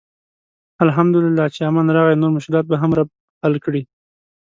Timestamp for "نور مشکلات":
2.21-2.65